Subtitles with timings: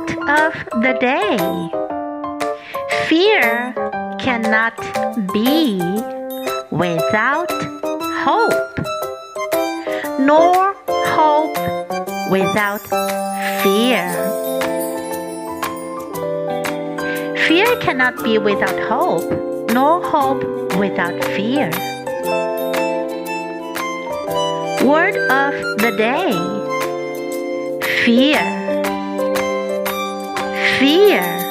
[0.00, 1.38] of the day
[3.08, 3.74] Fear
[4.18, 4.76] cannot
[5.32, 5.78] be
[6.70, 7.50] without
[8.24, 8.78] hope,
[10.18, 11.56] nor hope
[12.30, 12.80] without
[13.62, 14.08] fear.
[17.46, 19.28] Fear cannot be without hope,
[19.72, 20.42] nor hope
[20.76, 21.70] without fear.
[24.82, 26.32] Word of the day
[28.04, 28.71] Fear.
[30.82, 31.41] Fear.